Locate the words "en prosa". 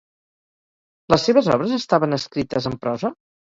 2.73-3.15